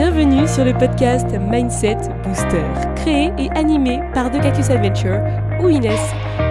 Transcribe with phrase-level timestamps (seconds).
[0.00, 2.64] Bienvenue sur le podcast Mindset Booster,
[2.96, 5.20] créé et animé par The Cactus Adventure
[5.60, 6.00] ou Inès,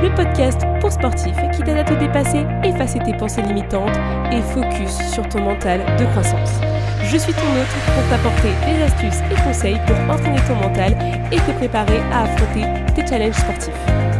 [0.04, 3.98] le podcast pour sportifs qui t'aide à te dépasser, effacer tes pensées limitantes
[4.32, 6.62] et focus sur ton mental de croissance.
[7.02, 10.96] Je suis ton hôte pour t'apporter des astuces et conseils pour entraîner ton mental
[11.32, 13.74] et te préparer à affronter tes challenges sportifs.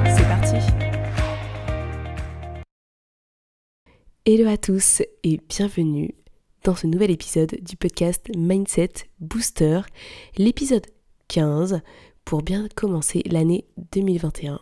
[0.06, 0.56] C'est parti
[4.26, 6.19] Hello à tous et bienvenue
[6.64, 9.82] dans ce nouvel épisode du podcast Mindset Booster,
[10.38, 10.86] l'épisode
[11.30, 11.82] 15
[12.26, 14.60] pour bien commencer l'année 2021.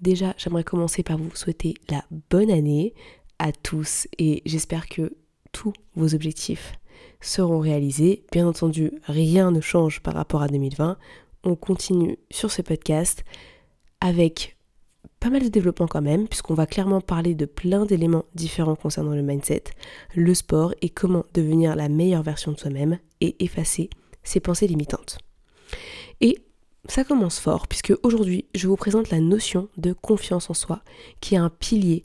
[0.00, 2.94] Déjà, j'aimerais commencer par vous souhaiter la bonne année
[3.38, 5.16] à tous et j'espère que
[5.52, 6.74] tous vos objectifs
[7.20, 8.24] seront réalisés.
[8.32, 10.96] Bien entendu, rien ne change par rapport à 2020.
[11.44, 13.24] On continue sur ce podcast
[14.00, 14.56] avec
[15.22, 19.14] pas mal de développement quand même, puisqu'on va clairement parler de plein d'éléments différents concernant
[19.14, 19.62] le mindset,
[20.16, 23.88] le sport et comment devenir la meilleure version de soi-même et effacer
[24.24, 25.18] ses pensées limitantes.
[26.20, 26.38] Et
[26.88, 30.82] ça commence fort, puisque aujourd'hui je vous présente la notion de confiance en soi,
[31.20, 32.02] qui est un pilier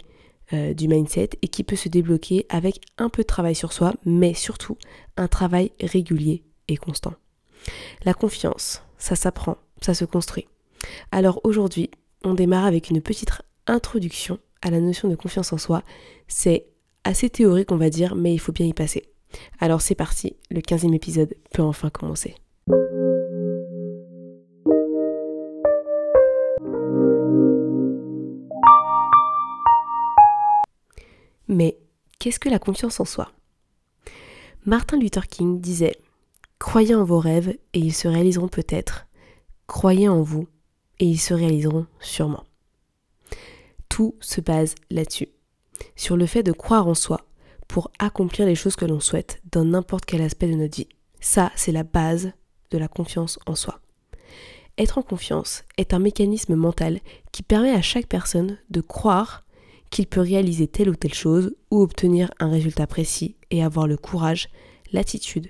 [0.53, 3.95] euh, du mindset et qui peut se débloquer avec un peu de travail sur soi,
[4.05, 4.77] mais surtout
[5.17, 7.15] un travail régulier et constant.
[8.05, 10.47] La confiance, ça s'apprend, ça se construit.
[11.11, 11.89] Alors aujourd'hui,
[12.23, 13.29] on démarre avec une petite
[13.67, 15.83] introduction à la notion de confiance en soi.
[16.27, 16.67] C'est
[17.03, 19.03] assez théorique, on va dire, mais il faut bien y passer.
[19.59, 22.35] Alors c'est parti, le 15e épisode peut enfin commencer.
[31.49, 31.77] Mais
[32.19, 33.31] qu'est-ce que la confiance en soi?
[34.65, 35.95] Martin Luther King disait
[36.59, 39.07] Croyez en vos rêves et ils se réaliseront peut-être.
[39.67, 40.47] Croyez en vous
[40.99, 42.43] et ils se réaliseront sûrement.
[43.89, 45.29] Tout se base là-dessus,
[45.95, 47.25] sur le fait de croire en soi
[47.67, 50.89] pour accomplir les choses que l'on souhaite dans n'importe quel aspect de notre vie.
[51.19, 52.31] Ça, c'est la base
[52.71, 53.79] de la confiance en soi.
[54.77, 56.99] Être en confiance est un mécanisme mental
[57.31, 59.43] qui permet à chaque personne de croire
[59.89, 63.97] qu'il peut réaliser telle ou telle chose ou obtenir un résultat précis et avoir le
[63.97, 64.49] courage,
[64.91, 65.49] l'attitude,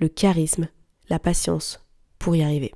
[0.00, 0.68] le charisme,
[1.08, 1.86] la patience
[2.18, 2.72] pour y arriver.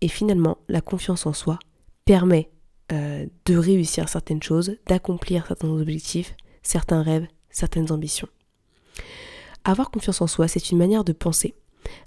[0.00, 1.58] Et finalement, la confiance en soi
[2.04, 2.50] permet
[2.92, 8.28] euh, de réussir certaines choses, d'accomplir certains objectifs, certains rêves, certaines ambitions.
[9.64, 11.54] Avoir confiance en soi, c'est une manière de penser,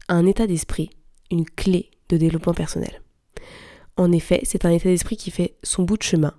[0.07, 0.90] un état d'esprit,
[1.29, 3.02] une clé de développement personnel.
[3.97, 6.34] En effet, c'est un état d'esprit qui fait son bout de chemin,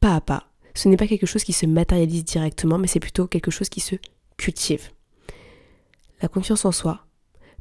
[0.00, 0.48] pas à pas.
[0.74, 3.80] Ce n'est pas quelque chose qui se matérialise directement, mais c'est plutôt quelque chose qui
[3.80, 3.96] se
[4.38, 4.90] cultive.
[6.22, 7.04] La confiance en soi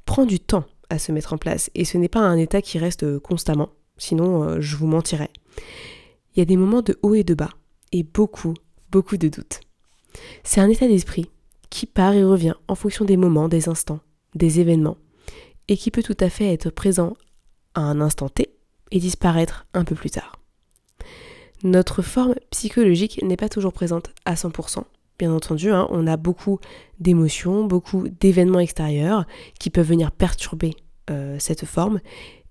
[0.06, 0.66] prend du temps
[1.00, 1.70] se mettre en place.
[1.76, 5.32] Et ce n'est pas un état qui reste euh, constamment, sinon euh, je vous mentirais.
[6.36, 7.52] Il y a des moments de haut et de bas,
[7.92, 8.54] et beaucoup,
[8.92, 9.62] beaucoup de doutes.
[10.44, 11.30] C'est un état d'esprit
[11.70, 14.00] qui part et revient en fonction des moments, des instants,
[14.36, 14.98] des événements,
[15.68, 17.16] et qui peut tout à fait être présent
[17.76, 18.54] à un instant T
[18.92, 20.40] et disparaître un peu plus tard.
[21.64, 24.84] Notre forme psychologique n'est pas toujours présente à 100%,
[25.22, 26.60] bien entendu, hein, on a beaucoup
[27.00, 29.26] d'émotions, beaucoup d'événements extérieurs
[29.60, 30.74] qui peuvent venir perturber
[31.12, 32.00] euh, cette forme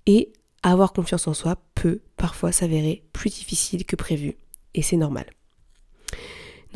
[0.06, 0.32] et
[0.62, 4.36] avoir confiance en soi peut parfois s'avérer plus difficile que prévu
[4.74, 5.26] et c'est normal.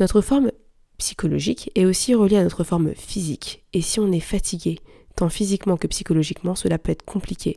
[0.01, 0.51] Notre forme
[0.97, 4.79] psychologique est aussi reliée à notre forme physique et si on est fatigué,
[5.15, 7.55] tant physiquement que psychologiquement, cela peut être compliqué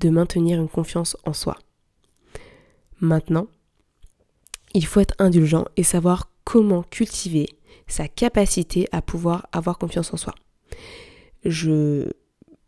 [0.00, 1.58] de maintenir une confiance en soi.
[3.00, 3.48] Maintenant,
[4.72, 7.48] il faut être indulgent et savoir comment cultiver
[7.86, 10.34] sa capacité à pouvoir avoir confiance en soi.
[11.44, 12.08] Je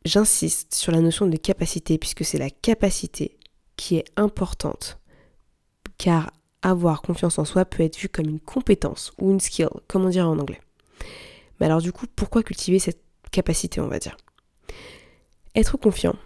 [0.05, 3.37] j'insiste sur la notion de capacité puisque c'est la capacité
[3.77, 4.99] qui est importante
[5.99, 6.33] car
[6.63, 10.09] avoir confiance en soi peut être vu comme une compétence ou une skill, comme on
[10.09, 10.61] dirait en anglais.
[11.61, 14.17] Mais alors du coup, pourquoi cultiver cette capacité, on va dire?
[15.55, 16.17] Être confiant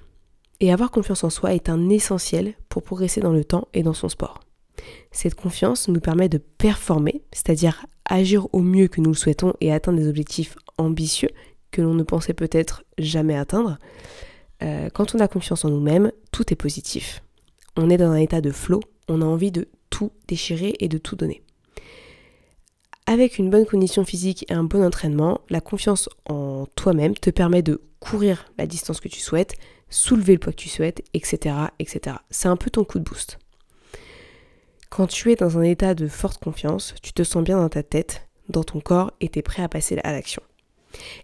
[0.60, 3.94] et avoir confiance en soi est un essentiel pour progresser dans le temps et dans
[3.94, 4.41] son sport.
[5.10, 9.72] Cette confiance nous permet de performer, c'est-à-dire agir au mieux que nous le souhaitons et
[9.72, 11.30] atteindre des objectifs ambitieux
[11.70, 13.78] que l'on ne pensait peut-être jamais atteindre.
[14.62, 17.22] Euh, quand on a confiance en nous-mêmes, tout est positif.
[17.76, 20.98] On est dans un état de flow, on a envie de tout déchirer et de
[20.98, 21.42] tout donner.
[23.06, 27.62] Avec une bonne condition physique et un bon entraînement, la confiance en toi-même te permet
[27.62, 29.54] de courir la distance que tu souhaites,
[29.90, 31.56] soulever le poids que tu souhaites, etc.
[31.78, 32.16] etc.
[32.30, 33.38] C'est un peu ton coup de boost.
[34.92, 37.82] Quand tu es dans un état de forte confiance, tu te sens bien dans ta
[37.82, 40.42] tête, dans ton corps et tu es prêt à passer à l'action.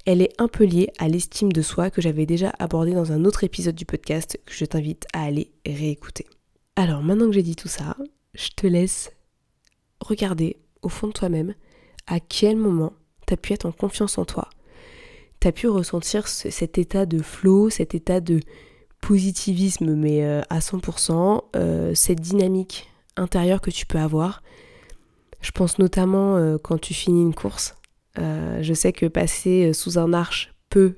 [0.06, 3.26] Elle est un peu liée à l'estime de soi que j'avais déjà abordé dans un
[3.26, 6.24] autre épisode du podcast que je t'invite à aller réécouter.
[6.76, 7.94] Alors maintenant que j'ai dit tout ça,
[8.32, 9.12] je te laisse
[10.00, 11.54] regarder au fond de toi-même
[12.06, 12.94] à quel moment
[13.26, 14.48] tu as pu être en confiance en toi.
[15.40, 18.40] tu as pu ressentir cet état de flow, cet état de
[19.02, 22.88] positivisme, mais euh, à 100%, euh, cette dynamique
[23.18, 24.42] intérieure que tu peux avoir.
[25.40, 27.76] Je pense notamment euh, quand tu finis une course.
[28.16, 30.96] je sais que passer sous un arche peut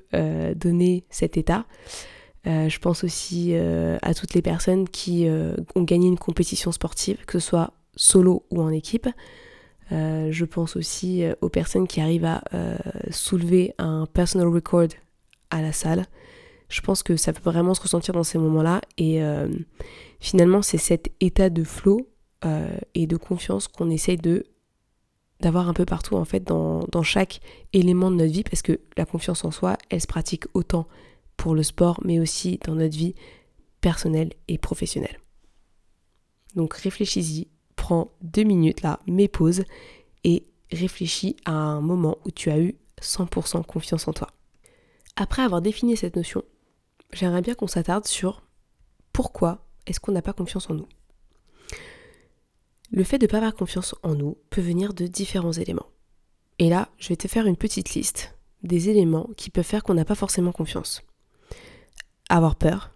[0.55, 1.65] donner cet état.
[2.45, 5.27] je pense aussi à toutes les personnes qui
[5.75, 9.07] ont gagné une compétition sportive, que ce soit solo ou en équipe.
[9.91, 12.41] je pense aussi aux personnes qui arrivent à
[13.11, 14.89] soulever un personal record
[15.51, 16.07] à la salle
[16.71, 18.81] je pense que ça peut vraiment se ressentir dans ces moments-là.
[18.97, 19.47] Et euh,
[20.19, 22.07] finalement, c'est cet état de flow
[22.45, 24.45] euh, et de confiance qu'on essaye de
[25.39, 27.41] d'avoir un peu partout en fait dans, dans, chaque
[27.73, 30.87] élément de notre vie parce que la confiance en soi elle se pratique autant
[31.35, 33.15] pour le sport mais aussi dans notre vie
[33.81, 35.19] personnelle et professionnelle.
[36.55, 39.63] Donc réfléchis-y, prends deux minutes là, mets pause
[40.23, 44.27] et réfléchis à un moment où tu as eu 100% confiance en toi.
[45.15, 46.43] Après avoir défini cette notion,
[47.13, 48.43] j'aimerais bien qu'on s'attarde sur
[49.11, 50.87] pourquoi est-ce qu'on n'a pas confiance en nous.
[52.91, 55.89] Le fait de ne pas avoir confiance en nous peut venir de différents éléments.
[56.59, 59.93] Et là, je vais te faire une petite liste des éléments qui peuvent faire qu'on
[59.93, 61.01] n'a pas forcément confiance.
[62.29, 62.91] Avoir peur,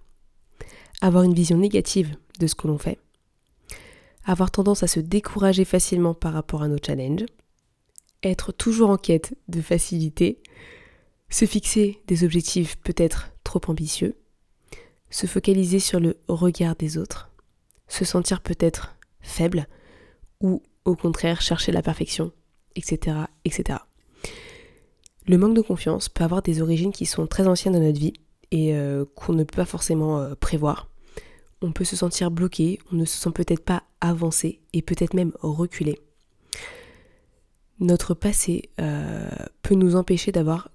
[1.02, 3.00] avoir une vision négative de ce que l'on fait,
[4.26, 7.26] avoir tendance à se décourager facilement par rapport à nos challenges,
[8.22, 10.42] être toujours en quête de facilité,
[11.30, 14.18] se fixer des objectifs peut-être trop ambitieux,
[15.10, 17.32] se focaliser sur le regard des autres,
[17.88, 19.68] se sentir peut-être faible
[20.46, 22.32] ou au contraire chercher la perfection,
[22.76, 23.80] etc., etc.
[25.28, 28.14] Le manque de confiance peut avoir des origines qui sont très anciennes dans notre vie
[28.52, 30.88] et euh, qu'on ne peut pas forcément euh, prévoir.
[31.64, 35.32] On peut se sentir bloqué, on ne se sent peut-être pas avancé et peut-être même
[35.42, 36.00] reculé.
[37.80, 39.28] Notre passé euh,
[39.64, 40.70] peut nous empêcher d'avoir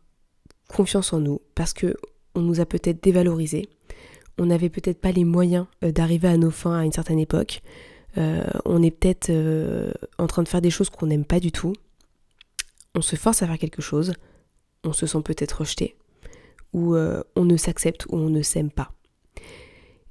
[0.68, 1.94] confiance en nous parce que
[2.34, 3.68] on nous a peut-être dévalorisé,
[4.36, 7.62] on n'avait peut-être pas les moyens d'arriver à nos fins à une certaine époque,
[8.18, 11.52] euh, on est peut-être euh, en train de faire des choses qu'on n'aime pas du
[11.52, 11.74] tout,
[12.94, 14.12] on se force à faire quelque chose,
[14.84, 15.96] on se sent peut-être rejeté,
[16.72, 18.92] ou on ne s'accepte ou on ne s'aime pas.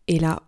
[0.08, 0.44] Et là,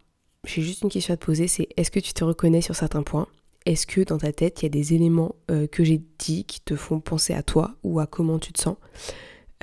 [0.45, 3.03] j'ai juste une question à te poser, c'est est-ce que tu te reconnais sur certains
[3.03, 3.27] points?
[3.65, 6.75] Est-ce que dans ta tête, il y a des éléments que j'ai dit qui te
[6.75, 8.77] font penser à toi ou à comment tu te sens?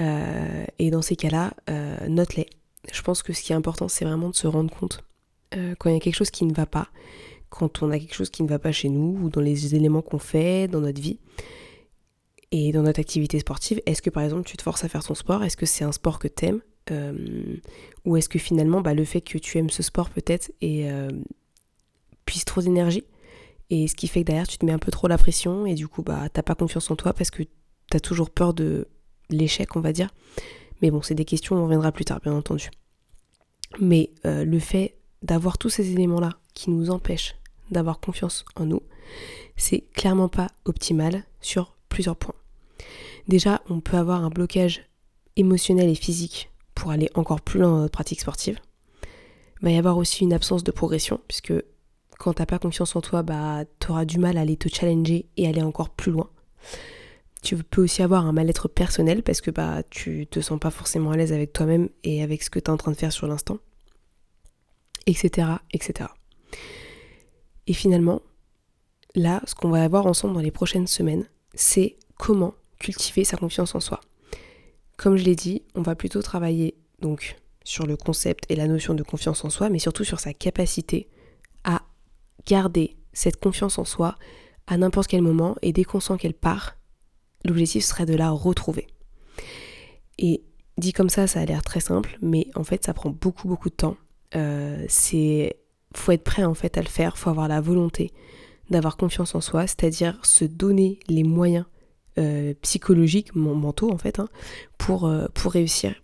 [0.01, 2.47] Euh, et dans ces cas-là, euh, note-les.
[2.93, 5.05] Je pense que ce qui est important, c'est vraiment de se rendre compte
[5.55, 6.89] euh, quand il y a quelque chose qui ne va pas,
[7.51, 10.03] quand on a quelque chose qui ne va pas chez nous, ou dans les éléments
[10.03, 11.19] qu'on fait, dans notre vie,
[12.51, 13.81] et dans notre activité sportive.
[13.87, 15.45] Est-ce que par exemple tu te forces à faire ton sport?
[15.45, 16.61] Est-ce que c'est un sport que tu aimes
[18.07, 20.89] Ou est-ce que finalement bah, le fait que tu aimes ce sport peut-être et
[22.25, 23.05] puisse trop d'énergie
[23.69, 25.75] et ce qui fait que derrière tu te mets un peu trop la pression et
[25.75, 27.43] du coup bah t'as pas confiance en toi parce que
[27.91, 28.89] t'as toujours peur de
[29.31, 30.11] l'échec, on va dire.
[30.83, 32.71] Mais bon, c'est des questions, on reviendra plus tard, bien entendu.
[33.81, 37.35] Mais euh, le fait d'avoir tous ces éléments-là qui nous empêchent
[37.71, 38.83] d'avoir confiance en nous,
[39.57, 42.35] c'est clairement pas optimal sur plusieurs points.
[43.27, 44.83] Déjà, on peut avoir un blocage
[45.37, 48.59] émotionnel et physique pour aller encore plus loin dans notre pratique sportive.
[49.61, 51.53] Il va y avoir aussi une absence de progression, puisque
[52.19, 55.47] quand t'as pas confiance en toi, bah auras du mal à aller te challenger et
[55.47, 56.31] aller encore plus loin.
[57.43, 61.13] Tu peux aussi avoir un mal-être personnel parce que bah tu te sens pas forcément
[61.13, 63.59] à l'aise avec toi-même et avec ce que tu en train de faire sur l'instant.
[65.09, 65.49] Etc.
[65.73, 66.11] etc.
[67.67, 68.21] Et finalement,
[69.15, 73.75] là, ce qu'on va avoir ensemble dans les prochaines semaines, c'est comment cultiver sa confiance
[73.75, 74.01] en soi.
[74.99, 78.95] Comme je l'ai dit, on va plutôt travailler donc sur le concept et la notion
[78.95, 81.09] de confiance en soi, mais surtout sur sa capacité
[81.65, 81.83] à
[82.47, 84.17] garder cette confiance en soi
[84.67, 86.77] à n'importe quel moment et dès qu'on sent qu'elle part,
[87.45, 88.87] l'objectif serait de la retrouver.
[90.19, 90.43] Et
[90.77, 93.71] dit comme ça, ça a l'air très simple, mais en fait, ça prend beaucoup, beaucoup
[93.71, 93.97] de temps.
[94.35, 95.57] Euh, c'est
[95.95, 98.13] faut être prêt en fait à le faire, faut avoir la volonté
[98.71, 101.65] d'avoir confiance en soi, c'est-à-dire se donner les moyens
[102.19, 104.29] euh, psychologiques, mentaux en fait, hein,
[104.77, 105.95] pour, euh, pour réussir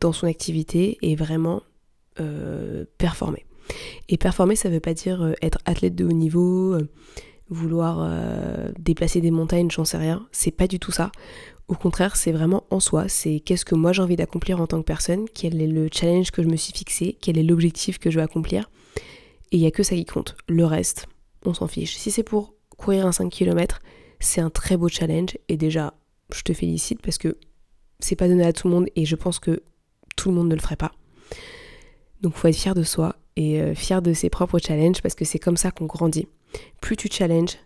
[0.00, 1.62] dans son activité et vraiment
[2.98, 3.46] performer.
[4.10, 6.76] Et performer, ça veut pas dire être athlète de haut niveau,
[7.54, 10.26] vouloir euh, déplacer des montagnes, j'en sais rien.
[10.32, 11.10] C'est pas du tout ça.
[11.68, 13.08] Au contraire, c'est vraiment en soi.
[13.08, 16.30] C'est qu'est-ce que moi j'ai envie d'accomplir en tant que personne, quel est le challenge
[16.30, 18.70] que je me suis fixé, quel est l'objectif que je veux accomplir.
[19.50, 20.36] Et il n'y a que ça qui compte.
[20.48, 21.06] Le reste,
[21.44, 21.96] on s'en fiche.
[21.96, 23.80] Si c'est pour courir un 5 km,
[24.20, 25.38] c'est un très beau challenge.
[25.48, 25.94] Et déjà,
[26.34, 27.38] je te félicite parce que
[28.00, 29.62] c'est pas donné à tout le monde et je pense que
[30.16, 30.92] tout le monde ne le ferait pas.
[32.20, 35.24] Donc faut être fier de soi et euh, fier de ses propres challenges parce que
[35.24, 36.28] c'est comme ça qu'on grandit
[36.80, 37.58] plus tu challenges,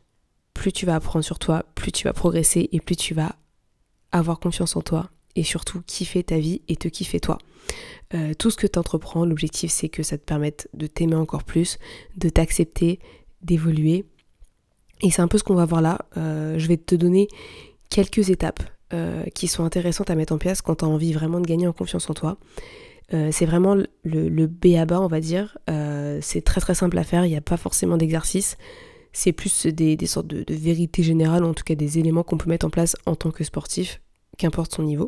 [0.55, 3.37] plus tu vas apprendre sur toi, plus tu vas progresser et plus tu vas
[4.13, 7.39] avoir confiance en toi et surtout kiffer ta vie et te kiffer toi.
[8.15, 11.45] Euh, tout ce que tu entreprends, l'objectif c'est que ça te permette de t'aimer encore
[11.45, 11.79] plus,
[12.17, 12.99] de t'accepter,
[13.43, 14.05] d'évoluer.
[15.03, 15.99] Et c'est un peu ce qu'on va voir là.
[16.17, 17.29] Euh, je vais te donner
[17.89, 18.61] quelques étapes
[18.93, 21.67] euh, qui sont intéressantes à mettre en place quand tu as envie vraiment de gagner
[21.67, 22.39] en confiance en toi.
[23.11, 25.59] C'est vraiment le, le, B à bas, on va dire.
[26.21, 28.57] c'est très très simple à faire, il n'y a pas forcément d'exercice.
[29.13, 32.51] C'est plus des, sortes de, de vérités générales, en tout cas des éléments qu'on peut
[32.51, 34.01] mettre en place en tant que sportif,
[34.37, 35.07] qu'importe son niveau.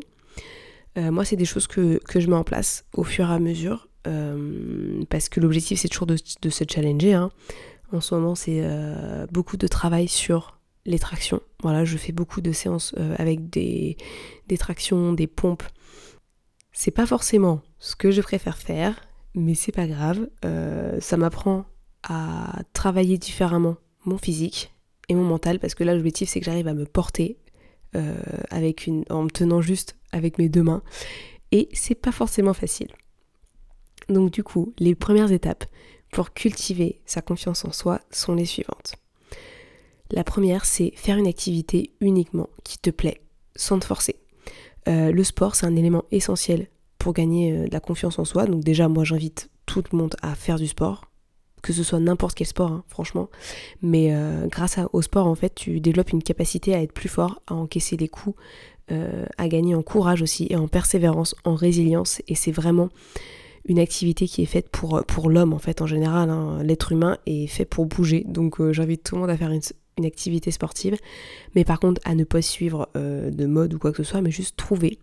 [0.97, 3.87] Euh, moi, c'est des choses que, je mets en place au fur et à mesure,
[4.07, 7.13] euh, parce que l'objectif, c'est toujours de, se challenger.
[7.13, 7.31] Hein.
[7.91, 11.41] En ce moment, c'est euh, beaucoup de travail sur les tractions.
[11.61, 13.97] Voilà, je fais beaucoup de séances avec des,
[14.47, 15.63] des tractions, des pompes.
[16.73, 19.01] C'est pas forcément ce que je préfère faire,
[19.35, 20.29] mais c'est pas grave.
[21.01, 21.65] ça m'apprend
[22.03, 24.73] à travailler différemment mon physique
[25.09, 27.37] et mon mental, parce que là, l'objectif, c'est que j'arrive à me porter
[28.49, 30.83] avec une, en me tenant juste avec mes deux mains.
[31.51, 32.87] Et c'est pas forcément facile.
[34.09, 35.65] Donc du coup, les premières étapes
[36.11, 38.95] pour cultiver sa confiance en soi sont les suivantes.
[40.11, 43.21] La première, c'est faire une activité uniquement qui te plaît,
[43.55, 44.17] sans te forcer.
[44.87, 46.67] Euh, le sport, c'est un élément essentiel
[47.01, 48.45] pour gagner euh, de la confiance en soi.
[48.45, 51.05] Donc déjà, moi, j'invite tout le monde à faire du sport,
[51.63, 53.29] que ce soit n'importe quel sport, hein, franchement.
[53.81, 57.41] Mais euh, grâce au sport, en fait, tu développes une capacité à être plus fort,
[57.47, 58.35] à encaisser les coups,
[58.91, 62.21] euh, à gagner en courage aussi et en persévérance, en résilience.
[62.27, 62.89] Et c'est vraiment
[63.65, 66.29] une activité qui est faite pour, l'homme en fait en général.
[66.29, 66.61] Hein.
[66.61, 68.25] L'être humain est fait pour bouger.
[68.27, 69.61] Donc j'invite tout le monde à faire une,
[70.05, 70.97] activité sportive.
[71.55, 74.31] Mais par contre à ne pas suivre de mode ou quoi que ce soit, mais
[74.31, 74.97] juste trouver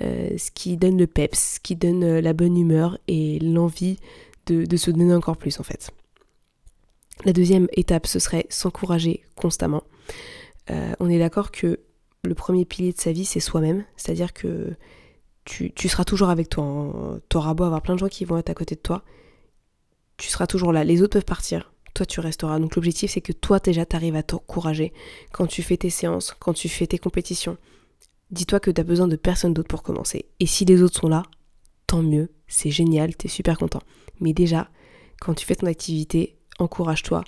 [0.00, 3.98] ce qui donne le peps, ce qui donne la bonne humeur et l'envie
[4.46, 5.90] de, se donner encore plus en fait.
[7.24, 9.82] La deuxième étape, ce serait s'encourager constamment.
[10.68, 11.80] on est d'accord que
[12.24, 13.84] le premier pilier de sa vie, c'est soi-même.
[13.96, 14.74] C'est-à-dire que
[15.44, 16.64] tu, seras toujours avec toi.
[16.64, 17.20] Hein.
[17.28, 19.02] Tu auras beau avoir plein de gens qui vont être à côté de toi.
[20.16, 20.84] Tu seras toujours là.
[20.84, 21.72] Les autres peuvent partir.
[21.94, 22.58] Toi, tu resteras.
[22.58, 24.92] Donc l'objectif, c'est que toi, déjà, tu arrives à t'encourager
[25.32, 27.56] quand tu fais tes séances, quand tu fais tes compétitions.
[28.30, 30.26] Dis-toi que tu as besoin de personne d'autre pour commencer.
[30.40, 31.22] Et si les autres sont là,
[31.86, 32.30] tant mieux.
[32.46, 33.82] C'est génial, tu es super content.
[34.20, 34.68] Mais déjà,
[35.20, 37.24] quand tu fais ton activité, encourage-toi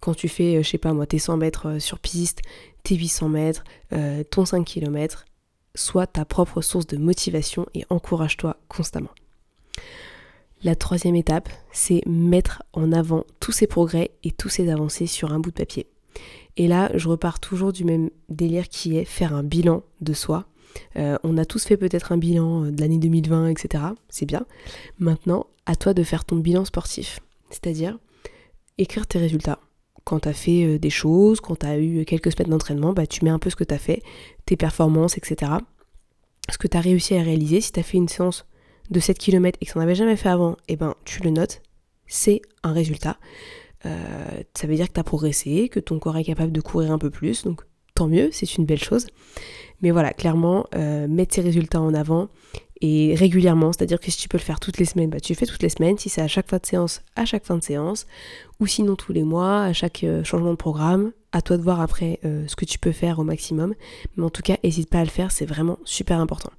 [0.00, 2.42] quand tu fais, euh, je sais pas moi, tes 100 mètres euh, sur piste,
[2.82, 5.24] tes 800 mètres, euh, ton 5 km,
[5.74, 9.10] sois ta propre source de motivation et encourage-toi constamment.
[10.62, 15.32] La troisième étape, c'est mettre en avant tous ces progrès et tous ces avancées sur
[15.32, 15.86] un bout de papier.
[16.56, 20.46] Et là, je repars toujours du même délire qui est faire un bilan de soi.
[20.94, 23.84] on a tous fait peut-être un bilan de l'année 2020, etc.
[24.08, 24.46] C'est bien.
[24.98, 27.20] Maintenant, à toi de faire ton bilan sportif.
[27.50, 27.98] C'est-à-dire
[28.78, 29.58] écrire tes résultats,
[30.04, 33.06] quand tu as fait euh, des choses, quand tu as eu quelques semaines d'entraînement, bah,
[33.06, 34.02] tu mets un peu ce que tu as fait,
[34.46, 35.52] tes performances, etc.
[36.48, 37.60] Ce que tu as réussi à réaliser.
[37.60, 38.46] Si tu as fait une séance
[38.90, 41.30] de 7 km et que tu n'en avais jamais fait avant, eh ben, tu le
[41.30, 41.60] notes.
[42.06, 43.18] C'est un résultat.
[43.86, 46.92] Euh, ça veut dire que tu as progressé, que ton corps est capable de courir
[46.92, 47.44] un peu plus.
[47.44, 47.62] Donc
[47.94, 49.06] tant mieux, c'est une belle chose.
[49.82, 52.28] Mais voilà, clairement, euh, mettre ces résultats en avant
[52.80, 55.38] et régulièrement, c'est-à-dire que si tu peux le faire toutes les semaines, bah, tu le
[55.38, 57.62] fais toutes les semaines, si c'est à chaque fin de séance, à chaque fin de
[57.62, 58.06] séance,
[58.60, 61.80] ou sinon tous les mois, à chaque euh, changement de programme, à toi de voir
[61.80, 63.74] après ce que tu peux faire au maximum,
[64.16, 66.50] mais en tout cas, n'hésite pas à le faire, c'est vraiment super important.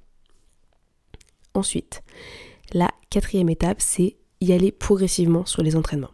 [1.54, 2.02] Ensuite,
[2.72, 6.10] la quatrième étape, c'est y aller progressivement sur les entraînements.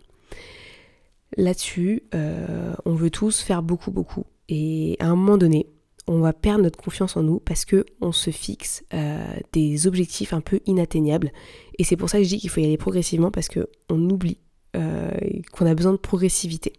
[1.36, 4.24] Là-dessus, on veut tous faire beaucoup, beaucoup.
[4.48, 5.66] Et à un moment donné,
[6.06, 10.32] on va perdre notre confiance en nous parce que on se fixe euh, des objectifs
[10.32, 11.32] un peu inatteignables.
[11.78, 13.98] Et c'est pour ça que je dis qu'il faut y aller progressivement parce que on
[14.10, 14.38] oublie
[14.76, 15.10] euh,
[15.52, 16.74] qu'on a besoin de progressivité.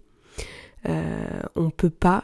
[0.88, 2.24] Euh, on peut pas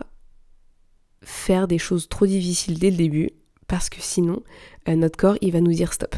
[1.24, 3.30] faire des choses trop difficiles dès le début
[3.68, 4.44] parce que sinon
[4.88, 6.16] notre corps il va nous dire stop.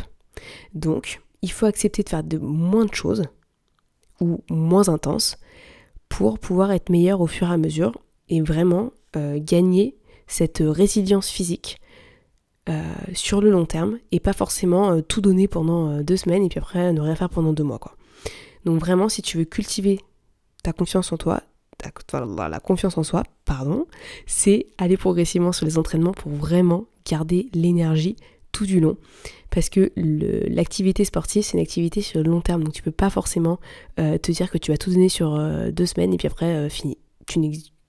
[0.73, 3.23] Donc il faut accepter de faire de moins de choses
[4.19, 5.37] ou moins intenses
[6.17, 7.93] pour pouvoir être meilleur au fur et à mesure
[8.29, 11.79] et vraiment gagner cette résilience physique
[12.69, 12.81] euh,
[13.13, 16.47] sur le long terme et pas forcément euh, tout donner pendant euh, deux semaines et
[16.47, 17.97] puis après ne rien faire pendant deux mois quoi.
[18.63, 19.99] Donc vraiment si tu veux cultiver
[20.63, 21.41] ta confiance en toi,
[22.49, 23.85] la confiance en soi, pardon,
[24.27, 28.15] c'est aller progressivement sur les entraînements pour vraiment garder l'énergie
[28.53, 28.95] tout du long.
[29.49, 32.63] Parce que l'activité sportive, c'est une activité sur le long terme.
[32.63, 33.59] Donc tu peux pas forcément
[33.97, 35.37] te dire que tu vas tout donner sur
[35.71, 36.97] deux semaines et puis après, fini.
[37.27, 37.39] Tu,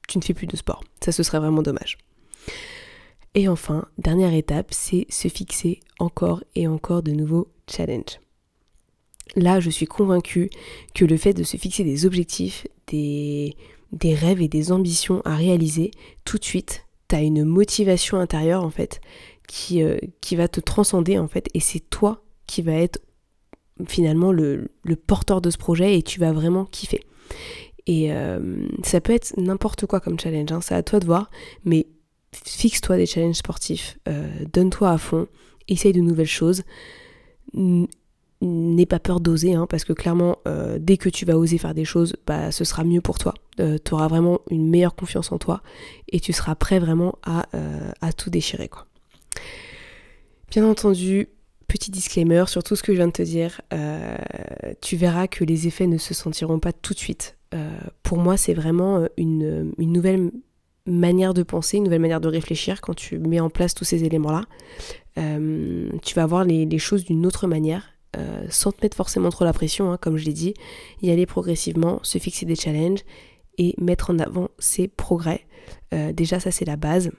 [0.09, 0.85] tu ne fais plus de sport.
[1.01, 1.97] Ça, ce serait vraiment dommage.
[3.35, 8.21] Et enfin, dernière étape, c'est se fixer encore et encore de nouveaux challenges.
[9.37, 10.51] Là, je suis convaincue
[10.95, 13.57] que le fait de se fixer des objectifs, des,
[13.93, 15.91] des rêves et des ambitions à réaliser,
[16.25, 19.01] tout de suite, tu as une motivation intérieure en fait
[19.47, 23.01] qui, euh, qui va te transcender en fait et c'est toi qui va être
[23.87, 24.71] finalement le,
[25.07, 27.05] porteur de ce projet et tu vas vraiment kiffer.
[27.87, 31.31] Et euh, ça peut être n'importe quoi comme challenge, hein, c'est à toi de voir,
[31.65, 31.87] mais
[32.33, 35.27] fixe-toi des challenges sportifs, euh, donne-toi à fond,
[35.69, 36.63] essaye de nouvelles choses.
[38.41, 40.39] N'aie pas peur d'oser, hein, parce que clairement,
[40.79, 43.35] dès que tu vas oser faire des choses, bah, ce sera mieux pour toi.
[43.57, 45.63] tu auras vraiment une meilleure confiance en toi
[46.09, 47.47] et tu seras prêt vraiment à,
[48.01, 48.69] à tout déchirer.
[48.69, 48.87] Quoi.
[50.51, 51.29] Bien entendu,
[51.67, 54.17] petit disclaimer sur tout ce que je viens de te dire, euh,
[54.81, 57.37] tu verras que les effets ne se sentiront pas tout de suite.
[57.55, 57.69] Euh,
[58.03, 60.31] pour moi, c'est vraiment euh, une, nouvelle
[60.87, 64.05] manière de penser, une nouvelle manière de réfléchir quand tu mets en place tous ces
[64.05, 64.45] éléments-là.
[65.17, 67.95] tu vas voir les, choses d'une autre manière,
[68.51, 70.55] sans te mettre forcément trop la pression, hein, comme je l'ai dit,
[71.03, 73.01] y aller progressivement, se fixer des challenges
[73.59, 75.47] et mettre en avant ses progrès.
[75.91, 77.11] déjà, ça c'est la base.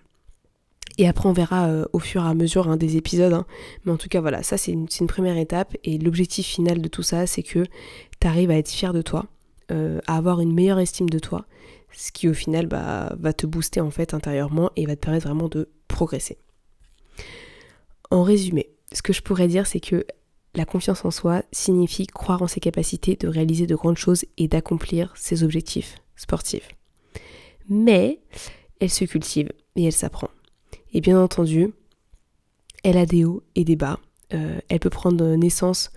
[0.97, 3.33] Et après, on verra euh, au fur et à mesure hein, des épisodes.
[3.33, 3.45] Hein.
[3.83, 5.75] Mais en tout cas, voilà, ça c'est une, première étape.
[5.83, 7.65] Et l'objectif final de tout ça, c'est que
[8.19, 9.25] tu arrives à être fier de toi,
[9.71, 11.45] euh, à avoir une meilleure estime de toi,
[11.91, 15.27] ce qui au final bah, va te booster en fait intérieurement et va te permettre
[15.27, 16.37] vraiment de progresser.
[18.11, 20.05] En résumé, ce que je pourrais dire, c'est que
[20.53, 24.47] la confiance en soi signifie croire en ses capacités de réaliser de grandes choses et
[24.47, 26.69] d'accomplir ses objectifs sportifs.
[27.67, 28.21] Mais
[28.79, 30.29] elle se cultive et elle s'apprend.
[30.95, 31.73] Et bien entendu,
[32.85, 33.99] elle a des hauts et des bas.
[34.33, 35.91] Euh, elle peut prendre naissance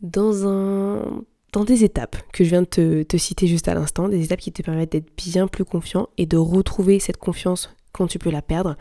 [0.00, 4.22] dans, un, dans des étapes que je viens de te, citer juste à l'instant, des
[4.22, 8.20] étapes qui te permettent d'être bien plus confiant et de retrouver cette confiance quand tu
[8.20, 8.76] peux la perdre.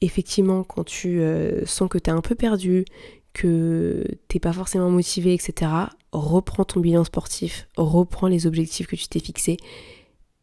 [0.00, 2.84] Effectivement, quand tu euh, sens que tu es un peu perdu,
[3.32, 5.72] que t'es pas forcément motivé, etc.,
[6.12, 9.56] reprends ton bilan sportif, reprends les objectifs que tu t'es fixés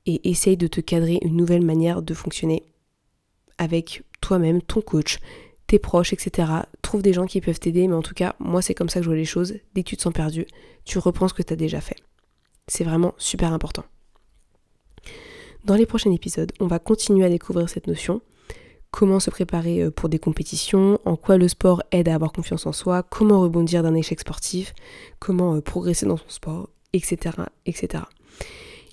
[0.05, 2.63] et essaye de te cadrer une nouvelle manière de fonctionner
[3.59, 5.19] avec toi-même, ton coach,
[5.67, 6.51] tes proches, etc.
[6.81, 9.03] Trouve des gens qui peuvent t'aider, mais en tout cas, moi c'est comme ça que
[9.03, 9.55] je vois les choses.
[9.73, 10.45] Dès que tu te sens perdu,
[10.85, 11.97] tu reprends ce que tu as déjà fait.
[12.67, 13.83] C'est vraiment super important.
[15.65, 18.21] Dans les prochains épisodes, on va continuer à découvrir cette notion.
[18.91, 22.65] Comment se préparer euh, pour des compétitions, en quoi le sport aide à avoir confiance
[22.65, 24.73] en soi, comment rebondir d'un échec sportif,
[25.19, 27.35] comment euh, progresser dans son sport, etc.
[27.67, 28.03] etc.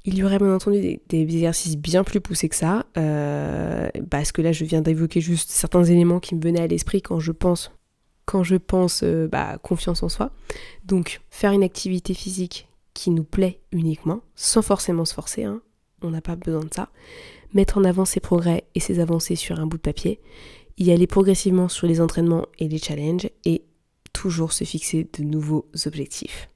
[0.08, 4.40] Il y aurait bien entendu des, exercices bien plus poussés que ça, euh, parce que
[4.40, 7.72] là je viens d'évoquer juste certains éléments qui me venaient à l'esprit quand je pense,
[8.24, 10.30] quand je pense euh, bah, confiance en soi.
[10.84, 15.60] Donc faire une activité physique qui nous plaît uniquement, sans forcément se forcer, hein,
[16.02, 16.88] on n'a pas besoin de ça.
[17.52, 20.20] Mettre en avant ses progrès et ses avancées sur un bout de papier,
[20.78, 23.64] y aller progressivement sur les entraînements et les challenges, et
[24.12, 26.48] toujours se fixer de nouveaux objectifs.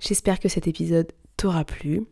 [0.00, 2.02] J'espère que cet épisode t'aura plu.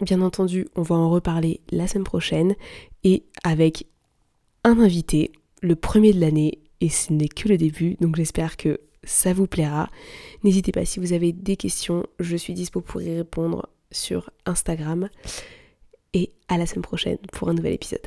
[0.00, 2.56] Bien entendu, on va en reparler la semaine prochaine
[3.04, 3.86] et avec
[4.64, 8.80] un invité, le premier de l'année, et ce n'est que le début, donc j'espère que
[9.04, 9.88] ça vous plaira.
[10.42, 15.08] N'hésitez pas si vous avez des questions, je suis dispo pour y répondre sur Instagram.
[16.14, 18.06] Et à la semaine prochaine pour un nouvel épisode.